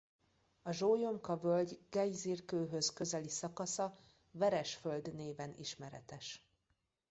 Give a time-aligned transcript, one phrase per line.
[0.61, 3.97] A Zsólyomka-völgy gejzírkőhöz közeli szakasza
[4.31, 6.45] Veres-föld néven ismeretes.